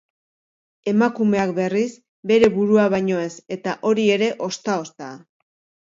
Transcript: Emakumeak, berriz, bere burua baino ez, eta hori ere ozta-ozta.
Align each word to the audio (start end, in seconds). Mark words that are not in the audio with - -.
Emakumeak, 0.91 1.53
berriz, 1.59 1.85
bere 2.33 2.51
burua 2.57 2.89
baino 2.97 3.23
ez, 3.27 3.31
eta 3.61 3.79
hori 3.91 4.11
ere 4.19 4.35
ozta-ozta. 4.51 5.17